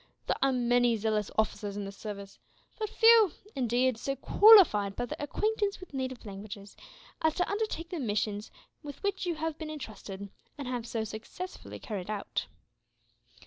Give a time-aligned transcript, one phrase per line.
[0.25, 2.39] There are many zealous officers in the service;
[2.79, 6.75] but few, indeed, so qualified, by their acquaintance with the native languages,
[7.21, 8.49] as to undertake the missions
[8.81, 12.47] with which you have been entrusted, and have so successfully carried out."